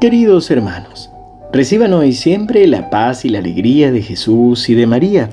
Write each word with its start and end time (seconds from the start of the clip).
Queridos 0.00 0.48
hermanos, 0.52 1.10
reciban 1.52 1.92
hoy 1.92 2.12
siempre 2.12 2.64
la 2.68 2.88
paz 2.88 3.24
y 3.24 3.30
la 3.30 3.40
alegría 3.40 3.90
de 3.90 4.00
Jesús 4.00 4.68
y 4.68 4.74
de 4.76 4.86
María. 4.86 5.28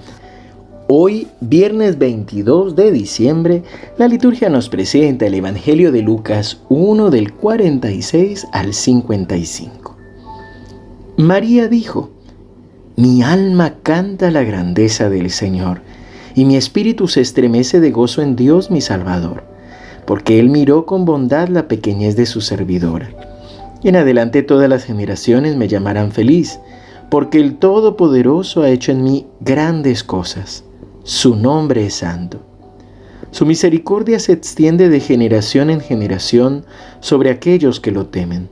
Hoy, 0.87 1.27
viernes 1.39 1.99
22 1.99 2.75
de 2.75 2.91
diciembre, 2.91 3.61
la 3.99 4.07
liturgia 4.07 4.49
nos 4.49 4.69
presenta 4.69 5.27
el 5.27 5.35
Evangelio 5.35 5.91
de 5.91 6.01
Lucas 6.01 6.61
1 6.69 7.11
del 7.11 7.31
46 7.33 8.47
al 8.51 8.73
55. 8.73 9.95
María 11.17 11.67
dijo, 11.67 12.09
Mi 12.95 13.21
alma 13.21 13.75
canta 13.83 14.31
la 14.31 14.41
grandeza 14.41 15.11
del 15.11 15.29
Señor, 15.29 15.81
y 16.33 16.45
mi 16.45 16.55
espíritu 16.55 17.07
se 17.07 17.21
estremece 17.21 17.79
de 17.79 17.91
gozo 17.91 18.23
en 18.23 18.35
Dios 18.35 18.71
mi 18.71 18.81
Salvador, 18.81 19.43
porque 20.07 20.39
Él 20.39 20.49
miró 20.49 20.87
con 20.87 21.05
bondad 21.05 21.49
la 21.49 21.67
pequeñez 21.67 22.15
de 22.15 22.25
su 22.25 22.41
servidora 22.41 23.24
y 23.85 23.89
en 23.89 23.97
adelante 23.97 24.41
todas 24.41 24.67
las 24.67 24.83
generaciones 24.83 25.57
me 25.57 25.67
llamarán 25.67 26.11
feliz, 26.11 26.59
porque 27.11 27.39
el 27.39 27.57
Todopoderoso 27.57 28.63
ha 28.63 28.71
hecho 28.71 28.91
en 28.91 29.03
mí 29.03 29.27
grandes 29.41 30.03
cosas. 30.03 30.63
Su 31.03 31.35
nombre 31.35 31.85
es 31.85 31.93
santo. 31.93 32.39
Su 33.29 33.45
misericordia 33.45 34.17
se 34.17 34.33
extiende 34.33 34.89
de 34.89 34.99
generación 34.99 35.69
en 35.69 35.81
generación 35.81 36.65
sobre 36.99 37.29
aquellos 37.29 37.79
que 37.79 37.91
lo 37.91 38.07
temen. 38.07 38.49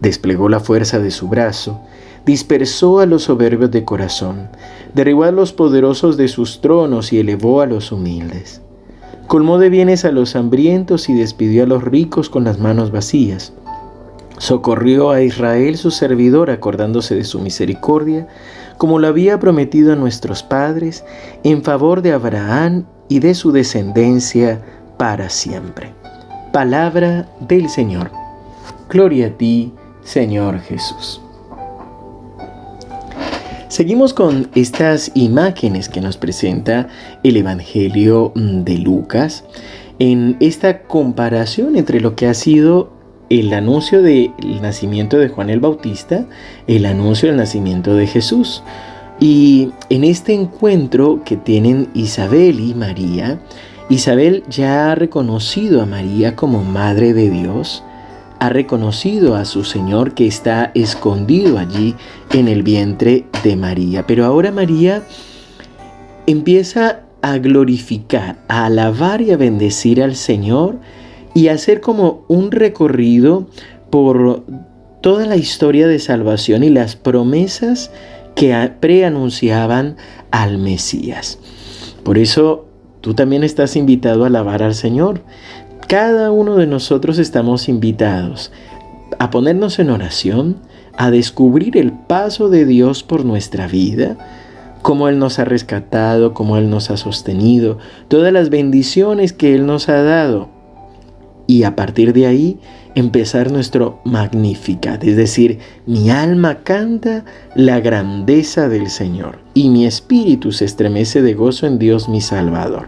Desplegó 0.00 0.48
la 0.48 0.60
fuerza 0.60 0.98
de 1.00 1.10
su 1.10 1.28
brazo, 1.28 1.82
dispersó 2.24 3.00
a 3.00 3.04
los 3.04 3.24
soberbios 3.24 3.70
de 3.70 3.84
corazón, 3.84 4.48
derribó 4.94 5.24
a 5.24 5.32
los 5.32 5.52
poderosos 5.52 6.16
de 6.16 6.28
sus 6.28 6.62
tronos 6.62 7.12
y 7.12 7.18
elevó 7.18 7.60
a 7.60 7.66
los 7.66 7.92
humildes. 7.92 8.62
Colmó 9.26 9.58
de 9.58 9.68
bienes 9.68 10.06
a 10.06 10.12
los 10.12 10.34
hambrientos 10.34 11.10
y 11.10 11.12
despidió 11.12 11.64
a 11.64 11.66
los 11.66 11.84
ricos 11.84 12.30
con 12.30 12.44
las 12.44 12.58
manos 12.58 12.90
vacías. 12.90 13.52
Socorrió 14.40 15.10
a 15.10 15.20
Israel 15.20 15.76
su 15.76 15.90
servidor 15.90 16.50
acordándose 16.50 17.14
de 17.14 17.24
su 17.24 17.40
misericordia, 17.40 18.26
como 18.78 18.98
lo 18.98 19.06
había 19.06 19.38
prometido 19.38 19.92
a 19.92 19.96
nuestros 19.96 20.42
padres, 20.42 21.04
en 21.44 21.62
favor 21.62 22.00
de 22.00 22.14
Abraham 22.14 22.86
y 23.10 23.18
de 23.18 23.34
su 23.34 23.52
descendencia 23.52 24.62
para 24.96 25.28
siempre. 25.28 25.92
Palabra 26.54 27.28
del 27.40 27.68
Señor. 27.68 28.10
Gloria 28.88 29.26
a 29.26 29.30
ti, 29.30 29.74
Señor 30.04 30.58
Jesús. 30.60 31.20
Seguimos 33.68 34.14
con 34.14 34.48
estas 34.54 35.12
imágenes 35.14 35.90
que 35.90 36.00
nos 36.00 36.16
presenta 36.16 36.88
el 37.22 37.36
Evangelio 37.36 38.32
de 38.34 38.78
Lucas 38.78 39.44
en 39.98 40.38
esta 40.40 40.84
comparación 40.84 41.76
entre 41.76 42.00
lo 42.00 42.16
que 42.16 42.26
ha 42.26 42.32
sido 42.32 42.99
el 43.30 43.54
anuncio 43.54 44.02
del 44.02 44.32
nacimiento 44.60 45.16
de 45.16 45.28
Juan 45.28 45.50
el 45.50 45.60
Bautista, 45.60 46.26
el 46.66 46.84
anuncio 46.84 47.28
del 47.28 47.36
nacimiento 47.36 47.94
de 47.94 48.08
Jesús. 48.08 48.62
Y 49.20 49.70
en 49.88 50.02
este 50.02 50.34
encuentro 50.34 51.22
que 51.24 51.36
tienen 51.36 51.88
Isabel 51.94 52.58
y 52.58 52.74
María, 52.74 53.40
Isabel 53.88 54.42
ya 54.48 54.90
ha 54.90 54.94
reconocido 54.96 55.80
a 55.80 55.86
María 55.86 56.34
como 56.34 56.64
Madre 56.64 57.12
de 57.12 57.30
Dios, 57.30 57.84
ha 58.40 58.48
reconocido 58.48 59.36
a 59.36 59.44
su 59.44 59.64
Señor 59.64 60.14
que 60.14 60.26
está 60.26 60.72
escondido 60.74 61.58
allí 61.58 61.94
en 62.32 62.48
el 62.48 62.62
vientre 62.62 63.26
de 63.44 63.54
María. 63.54 64.06
Pero 64.06 64.24
ahora 64.24 64.50
María 64.50 65.04
empieza 66.26 67.02
a 67.22 67.38
glorificar, 67.38 68.38
a 68.48 68.66
alabar 68.66 69.20
y 69.20 69.30
a 69.30 69.36
bendecir 69.36 70.02
al 70.02 70.16
Señor 70.16 70.78
y 71.34 71.48
hacer 71.48 71.80
como 71.80 72.24
un 72.28 72.50
recorrido 72.50 73.46
por 73.90 74.44
toda 75.00 75.26
la 75.26 75.36
historia 75.36 75.86
de 75.86 75.98
salvación 75.98 76.64
y 76.64 76.70
las 76.70 76.96
promesas 76.96 77.90
que 78.34 78.70
preanunciaban 78.80 79.96
al 80.30 80.58
Mesías. 80.58 81.38
Por 82.04 82.18
eso 82.18 82.66
tú 83.00 83.14
también 83.14 83.44
estás 83.44 83.76
invitado 83.76 84.24
a 84.24 84.28
alabar 84.28 84.62
al 84.62 84.74
Señor. 84.74 85.22
Cada 85.88 86.30
uno 86.30 86.56
de 86.56 86.66
nosotros 86.66 87.18
estamos 87.18 87.68
invitados 87.68 88.52
a 89.18 89.30
ponernos 89.30 89.78
en 89.78 89.90
oración, 89.90 90.56
a 90.96 91.10
descubrir 91.10 91.76
el 91.76 91.92
paso 91.92 92.48
de 92.48 92.64
Dios 92.64 93.02
por 93.02 93.24
nuestra 93.24 93.66
vida, 93.66 94.16
cómo 94.82 95.08
Él 95.08 95.18
nos 95.18 95.38
ha 95.38 95.44
rescatado, 95.44 96.32
cómo 96.32 96.56
Él 96.56 96.70
nos 96.70 96.90
ha 96.90 96.96
sostenido, 96.96 97.78
todas 98.08 98.32
las 98.32 98.50
bendiciones 98.50 99.32
que 99.32 99.54
Él 99.54 99.66
nos 99.66 99.88
ha 99.88 100.02
dado 100.02 100.59
y 101.50 101.64
a 101.64 101.74
partir 101.74 102.12
de 102.12 102.28
ahí 102.28 102.60
empezar 102.94 103.50
nuestro 103.50 103.98
Magnificat, 104.04 105.02
es 105.02 105.16
decir, 105.16 105.58
mi 105.84 106.08
alma 106.08 106.58
canta 106.62 107.24
la 107.56 107.80
grandeza 107.80 108.68
del 108.68 108.88
Señor 108.88 109.40
y 109.52 109.68
mi 109.68 109.84
espíritu 109.84 110.52
se 110.52 110.64
estremece 110.64 111.22
de 111.22 111.34
gozo 111.34 111.66
en 111.66 111.80
Dios 111.80 112.08
mi 112.08 112.20
Salvador. 112.20 112.86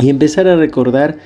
Y 0.00 0.10
empezar 0.10 0.48
a 0.48 0.56
recordar 0.56 1.18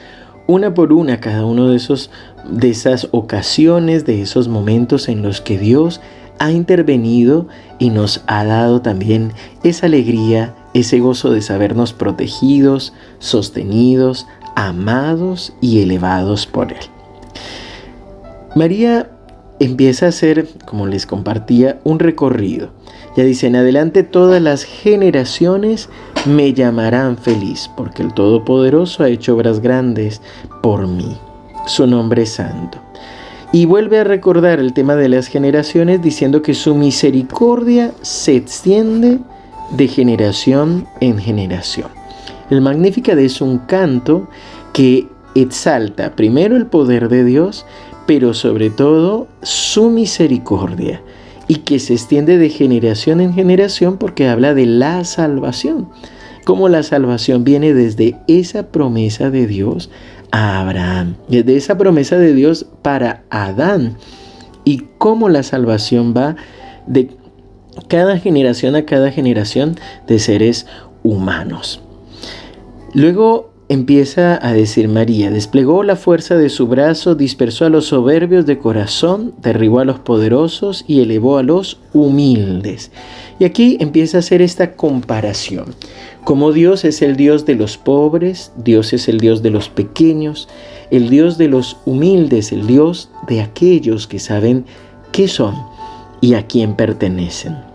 una 0.46 0.74
por 0.74 0.92
una 0.92 1.20
cada 1.20 1.46
uno 1.46 1.70
de 1.70 1.76
esos 1.76 2.10
de 2.46 2.68
esas 2.68 3.08
ocasiones, 3.12 4.04
de 4.04 4.20
esos 4.20 4.48
momentos 4.48 5.08
en 5.08 5.22
los 5.22 5.40
que 5.40 5.56
Dios 5.56 6.02
ha 6.38 6.50
intervenido 6.50 7.48
y 7.78 7.88
nos 7.88 8.24
ha 8.26 8.44
dado 8.44 8.82
también 8.82 9.32
esa 9.64 9.86
alegría, 9.86 10.54
ese 10.74 10.98
gozo 10.98 11.30
de 11.30 11.40
sabernos 11.40 11.94
protegidos, 11.94 12.92
sostenidos, 13.20 14.26
amados 14.56 15.52
y 15.60 15.82
elevados 15.82 16.46
por 16.46 16.72
Él. 16.72 16.78
María 18.54 19.10
empieza 19.60 20.06
a 20.06 20.08
hacer, 20.10 20.46
como 20.66 20.86
les 20.86 21.06
compartía, 21.06 21.80
un 21.84 21.98
recorrido. 21.98 22.70
Ya 23.16 23.24
dice, 23.24 23.46
en 23.46 23.56
adelante 23.56 24.02
todas 24.02 24.42
las 24.42 24.64
generaciones 24.64 25.88
me 26.26 26.52
llamarán 26.52 27.16
feliz, 27.16 27.70
porque 27.76 28.02
el 28.02 28.12
Todopoderoso 28.14 29.04
ha 29.04 29.08
hecho 29.08 29.34
obras 29.36 29.60
grandes 29.60 30.20
por 30.62 30.86
mí. 30.86 31.16
Su 31.66 31.86
nombre 31.86 32.22
es 32.22 32.30
santo. 32.30 32.78
Y 33.52 33.66
vuelve 33.66 33.98
a 33.98 34.04
recordar 34.04 34.60
el 34.60 34.72
tema 34.72 34.96
de 34.96 35.08
las 35.08 35.26
generaciones 35.26 36.00
diciendo 36.00 36.40
que 36.40 36.54
su 36.54 36.74
misericordia 36.74 37.92
se 38.00 38.34
extiende 38.34 39.18
de 39.70 39.88
generación 39.88 40.86
en 41.00 41.18
generación. 41.18 42.01
El 42.50 42.60
Magnificat 42.60 43.18
es 43.18 43.40
un 43.40 43.58
canto 43.58 44.28
que 44.72 45.06
exalta 45.34 46.14
primero 46.14 46.56
el 46.56 46.66
poder 46.66 47.08
de 47.08 47.24
Dios, 47.24 47.66
pero 48.06 48.34
sobre 48.34 48.70
todo 48.70 49.28
su 49.42 49.90
misericordia 49.90 51.02
y 51.48 51.56
que 51.56 51.78
se 51.78 51.94
extiende 51.94 52.38
de 52.38 52.50
generación 52.50 53.20
en 53.20 53.34
generación 53.34 53.96
porque 53.96 54.28
habla 54.28 54.54
de 54.54 54.66
la 54.66 55.04
salvación. 55.04 55.88
Como 56.44 56.68
la 56.68 56.82
salvación 56.82 57.44
viene 57.44 57.72
desde 57.72 58.16
esa 58.26 58.68
promesa 58.68 59.30
de 59.30 59.46
Dios 59.46 59.90
a 60.32 60.60
Abraham, 60.60 61.16
desde 61.28 61.56
esa 61.56 61.78
promesa 61.78 62.16
de 62.16 62.34
Dios 62.34 62.66
para 62.82 63.22
Adán 63.30 63.96
y 64.64 64.84
cómo 64.98 65.28
la 65.28 65.42
salvación 65.42 66.14
va 66.16 66.36
de 66.86 67.10
cada 67.88 68.18
generación 68.18 68.74
a 68.74 68.84
cada 68.84 69.10
generación 69.10 69.76
de 70.06 70.18
seres 70.18 70.66
humanos. 71.02 71.80
Luego 72.94 73.52
empieza 73.70 74.38
a 74.46 74.52
decir 74.52 74.86
María, 74.86 75.30
desplegó 75.30 75.82
la 75.82 75.96
fuerza 75.96 76.36
de 76.36 76.50
su 76.50 76.66
brazo, 76.66 77.14
dispersó 77.14 77.64
a 77.64 77.70
los 77.70 77.86
soberbios 77.86 78.44
de 78.44 78.58
corazón, 78.58 79.32
derribó 79.40 79.78
a 79.78 79.86
los 79.86 79.98
poderosos 79.98 80.84
y 80.86 81.00
elevó 81.00 81.38
a 81.38 81.42
los 81.42 81.80
humildes. 81.94 82.90
Y 83.38 83.44
aquí 83.44 83.78
empieza 83.80 84.18
a 84.18 84.20
hacer 84.20 84.42
esta 84.42 84.74
comparación. 84.74 85.74
Como 86.24 86.52
Dios 86.52 86.84
es 86.84 87.00
el 87.00 87.16
Dios 87.16 87.46
de 87.46 87.54
los 87.54 87.78
pobres, 87.78 88.52
Dios 88.56 88.92
es 88.92 89.08
el 89.08 89.18
Dios 89.18 89.42
de 89.42 89.50
los 89.50 89.70
pequeños, 89.70 90.48
el 90.90 91.08
Dios 91.08 91.38
de 91.38 91.48
los 91.48 91.78
humildes, 91.86 92.52
el 92.52 92.66
Dios 92.66 93.08
de 93.26 93.40
aquellos 93.40 94.06
que 94.06 94.18
saben 94.18 94.66
qué 95.12 95.28
son 95.28 95.54
y 96.20 96.34
a 96.34 96.46
quién 96.46 96.76
pertenecen. 96.76 97.71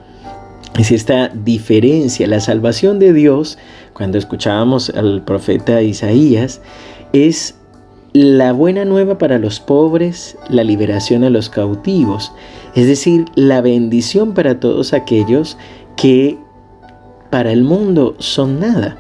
Es 0.77 0.91
esta 0.91 1.29
diferencia, 1.29 2.27
la 2.27 2.39
salvación 2.39 2.99
de 2.99 3.13
Dios 3.13 3.57
cuando 3.93 4.17
escuchábamos 4.17 4.91
al 4.91 5.23
profeta 5.23 5.81
Isaías, 5.81 6.61
es 7.13 7.55
la 8.13 8.51
buena 8.51 8.85
nueva 8.85 9.17
para 9.17 9.39
los 9.39 9.59
pobres, 9.59 10.37
la 10.49 10.63
liberación 10.63 11.23
a 11.23 11.29
los 11.29 11.49
cautivos, 11.49 12.31
es 12.75 12.87
decir, 12.87 13.25
la 13.35 13.61
bendición 13.61 14.33
para 14.33 14.59
todos 14.59 14.93
aquellos 14.93 15.57
que 15.95 16.37
para 17.31 17.51
el 17.51 17.63
mundo 17.63 18.15
son 18.19 18.59
nada. 18.59 18.97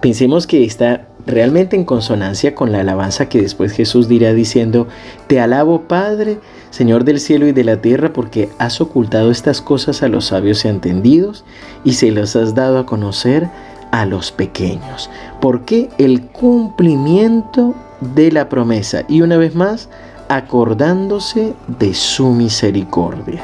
Pensemos 0.00 0.46
que 0.46 0.64
está 0.64 1.08
realmente 1.28 1.76
en 1.76 1.84
consonancia 1.84 2.54
con 2.54 2.72
la 2.72 2.80
alabanza 2.80 3.28
que 3.28 3.42
después 3.42 3.72
Jesús 3.72 4.08
dirá 4.08 4.32
diciendo, 4.32 4.88
Te 5.26 5.40
alabo 5.40 5.82
Padre, 5.82 6.40
Señor 6.70 7.04
del 7.04 7.20
cielo 7.20 7.46
y 7.46 7.52
de 7.52 7.64
la 7.64 7.80
tierra, 7.80 8.12
porque 8.12 8.48
has 8.58 8.80
ocultado 8.80 9.30
estas 9.30 9.60
cosas 9.60 10.02
a 10.02 10.08
los 10.08 10.26
sabios 10.26 10.64
y 10.64 10.68
entendidos 10.68 11.44
y 11.84 11.92
se 11.92 12.10
las 12.10 12.34
has 12.34 12.54
dado 12.54 12.78
a 12.78 12.86
conocer 12.86 13.48
a 13.92 14.06
los 14.06 14.32
pequeños. 14.32 15.10
porque 15.40 15.90
El 15.98 16.22
cumplimiento 16.22 17.74
de 18.00 18.32
la 18.32 18.48
promesa. 18.48 19.04
Y 19.08 19.20
una 19.20 19.36
vez 19.36 19.54
más, 19.54 19.88
acordándose 20.28 21.54
de 21.78 21.94
su 21.94 22.32
misericordia, 22.32 23.42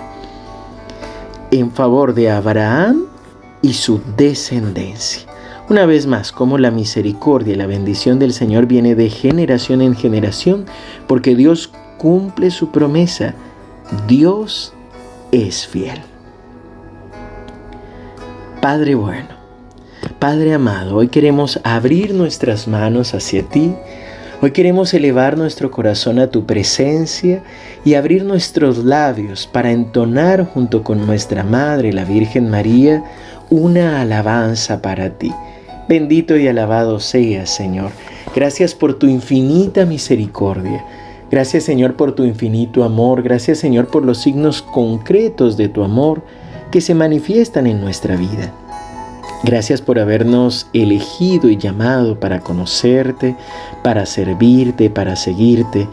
en 1.51 1.71
favor 1.71 2.15
de 2.15 2.31
Abraham 2.31 3.05
y 3.63 3.75
su 3.75 4.01
descendencia. 4.17 5.34
Una 5.69 5.87
vez 5.87 6.07
más, 6.07 6.31
como 6.31 6.59
la 6.59 6.71
misericordia 6.71 7.55
y 7.55 7.57
la 7.57 7.67
bendición 7.67 8.19
del 8.19 8.33
Señor 8.33 8.67
viene 8.67 8.95
de 8.95 9.09
generación 9.09 9.81
en 9.81 9.97
generación, 9.97 10.67
porque 11.07 11.35
Dios 11.35 11.73
cumple 11.97 12.51
su 12.51 12.71
promesa. 12.71 13.35
Dios 14.07 14.75
es 15.33 15.67
fiel. 15.67 16.01
Padre 18.61 18.95
bueno, 18.95 19.29
Padre 20.19 20.55
amado, 20.55 20.97
hoy 20.97 21.09
queremos 21.09 21.61
abrir 21.65 22.15
nuestras 22.15 22.69
manos 22.69 23.15
hacia 23.15 23.43
ti 23.43 23.75
Hoy 24.45 24.51
queremos 24.51 24.93
elevar 24.93 25.39
nuestro 25.39 25.71
corazón 25.71 26.19
a 26.19 26.27
tu 26.27 26.45
presencia 26.45 27.43
y 27.83 27.95
abrir 27.95 28.25
nuestros 28.25 28.85
labios 28.85 29.47
para 29.47 29.71
entonar 29.71 30.45
junto 30.45 30.83
con 30.83 31.07
nuestra 31.07 31.45
Madre, 31.45 31.95
la 31.95 32.05
Virgen 32.05 32.51
María, 32.51 33.03
una 33.49 34.03
alabanza 34.03 34.83
para 34.83 35.09
ti. 35.09 35.33
Bendito 35.89 36.37
y 36.37 36.49
alabado 36.49 37.01
seas, 37.01 37.51
Señor. 37.51 37.91
Gracias 38.35 38.75
por 38.75 38.95
tu 38.95 39.07
infinita 39.07 39.85
misericordia. 39.85 40.85
Gracias, 41.31 41.65
Señor, 41.65 41.95
por 41.95 42.15
tu 42.15 42.25
infinito 42.25 42.85
amor. 42.85 43.23
Gracias, 43.23 43.59
Señor, 43.59 43.89
por 43.89 44.05
los 44.05 44.19
signos 44.19 44.63
concretos 44.63 45.57
de 45.57 45.69
tu 45.69 45.83
amor 45.83 46.23
que 46.71 46.81
se 46.81 46.95
manifiestan 46.95 47.67
en 47.67 47.81
nuestra 47.81 48.17
vida. 48.17 48.53
Gracias 49.45 49.83
por 49.83 49.99
habernos 49.99 50.69
elegido 50.73 51.51
y 51.51 51.59
llamado 51.59 52.19
para 52.19 52.41
conocerte, 52.41 53.37
para 53.83 54.07
servirte, 54.07 54.89
para 54.89 55.17
seguirte. 55.17 55.87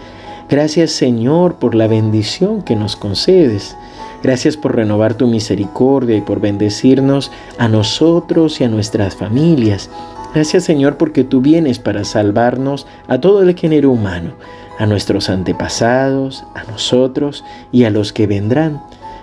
Gracias 0.50 0.92
Señor 0.92 1.56
por 1.56 1.76
la 1.76 1.88
bendición 1.88 2.62
que 2.62 2.78
nos 2.78 2.96
concedes. 2.96 3.76
Gracias 4.24 4.56
por 4.56 4.76
renovar 4.76 5.16
tu 5.16 5.28
misericordia 5.28 6.16
y 6.16 6.22
por 6.22 6.40
bendecirnos 6.40 7.32
a 7.58 7.68
nosotros 7.68 8.62
y 8.62 8.64
a 8.64 8.70
nuestras 8.70 9.16
familias. 9.16 9.90
Gracias 10.34 10.64
Señor 10.64 10.98
porque 10.98 11.24
tú 11.24 11.42
vienes 11.42 11.80
para 11.80 12.04
salvarnos 12.04 12.88
a 13.08 13.20
todo 13.20 13.42
el 13.42 13.56
género 13.56 13.92
humano, 13.92 14.34
a 14.78 14.86
nuestros 14.86 15.30
antepasados, 15.30 16.46
a 16.56 16.64
nosotros 16.72 17.44
y 17.72 17.84
a 17.84 17.90
los 17.90 18.14
que 18.14 18.28
vendrán. 18.28 18.82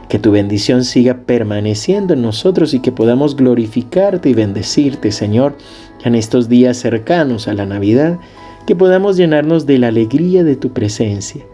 Que 0.08 0.18
tu 0.18 0.32
bendición 0.32 0.84
siga 0.84 1.18
permaneciendo 1.26 2.14
en 2.14 2.22
nosotros 2.22 2.74
y 2.74 2.80
que 2.80 2.92
podamos 2.92 3.36
glorificarte 3.36 4.30
y 4.30 4.34
bendecirte, 4.34 5.12
Señor, 5.12 5.56
en 6.02 6.14
estos 6.14 6.48
días 6.48 6.78
cercanos 6.78 7.46
a 7.46 7.54
la 7.54 7.66
Navidad, 7.66 8.18
que 8.66 8.76
podamos 8.76 9.16
llenarnos 9.16 9.66
de 9.66 9.78
la 9.78 9.88
alegría 9.88 10.44
de 10.44 10.56
tu 10.56 10.72
presencia, 10.72 11.44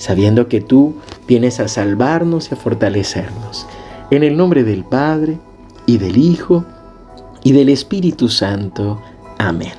sabiendo 0.00 0.48
que 0.48 0.62
tú 0.62 0.94
vienes 1.28 1.60
a 1.60 1.68
salvarnos 1.68 2.50
y 2.50 2.54
a 2.54 2.56
fortalecernos. 2.56 3.66
En 4.10 4.24
el 4.24 4.36
nombre 4.36 4.64
del 4.64 4.82
Padre, 4.82 5.38
y 5.86 5.98
del 5.98 6.16
Hijo, 6.16 6.64
y 7.44 7.52
del 7.52 7.68
Espíritu 7.68 8.28
Santo. 8.28 9.00
Amén. 9.38 9.74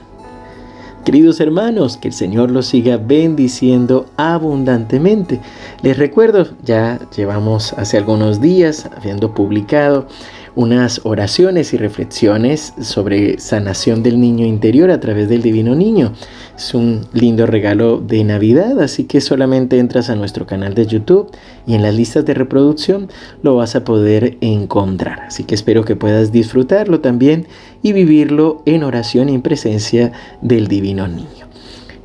Queridos 1.04 1.40
hermanos, 1.40 1.98
que 1.98 2.10
el 2.10 2.14
Señor 2.14 2.52
los 2.52 2.68
siga 2.68 2.98
bendiciendo 2.98 4.06
abundantemente. 4.18 5.42
Les 5.82 5.98
recuerdo, 5.98 6.50
ya 6.64 7.00
llevamos 7.16 7.74
hace 7.74 7.98
algunos 7.98 8.40
días 8.40 8.88
habiendo 8.96 9.34
publicado 9.34 10.08
unas 10.56 11.02
oraciones 11.04 11.74
y 11.74 11.78
reflexiones 11.78 12.74
sobre 12.82 13.40
sanación 13.40 14.04
del 14.04 14.20
niño 14.20 14.46
interior 14.46 14.92
a 14.92 15.00
través 15.00 15.30
del 15.30 15.42
divino 15.42 15.76
niño. 15.76 16.14
Es 16.56 16.74
un 16.74 17.02
lindo 17.14 17.46
regalo 17.46 18.00
de 18.00 18.24
Navidad, 18.24 18.80
así 18.82 19.06
que 19.06 19.22
solamente 19.22 19.80
entras 19.80 20.10
a 20.10 20.16
nuestro 20.16 20.46
canal 20.46 20.74
de 20.74 20.86
YouTube 20.86 21.32
y 21.66 21.76
en 21.76 21.82
las 21.82 21.96
listas 21.96 22.26
de 22.26 22.34
reproducción 22.34 23.10
lo 23.42 23.56
vas 23.56 23.76
a 23.76 23.84
poder 23.84 24.38
encontrar. 24.42 25.22
Así 25.22 25.44
que 25.44 25.56
espero 25.56 25.86
que 25.86 25.96
puedas 25.96 26.32
disfrutarlo 26.32 27.00
también 27.00 27.48
y 27.82 27.94
vivirlo 27.94 28.62
en 28.66 28.84
oración 28.84 29.30
y 29.30 29.36
en 29.36 29.42
presencia 29.42 30.12
del 30.42 30.68
divino 30.68 31.08
niño. 31.08 31.41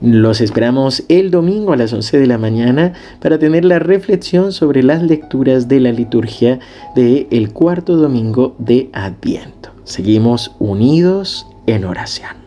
Los 0.03 0.43
esperamos 0.43 1.05
el 1.09 1.31
domingo 1.31 1.73
a 1.73 1.77
las 1.77 1.93
11 1.93 2.19
de 2.19 2.27
la 2.27 2.37
mañana 2.37 2.93
para 3.21 3.39
tener 3.39 3.65
la 3.65 3.79
reflexión 3.79 4.53
sobre 4.53 4.83
las 4.83 5.03
lecturas 5.03 5.69
de 5.69 5.81
la 5.81 5.91
liturgia 5.91 6.59
del 6.95 7.27
el 7.31 7.53
cuarto 7.53 7.97
domingo 7.97 8.55
de 8.59 8.91
Adviento. 8.93 9.71
Seguimos 9.85 10.55
unidos 10.59 11.47
en 11.67 11.85
oración. 11.85 12.46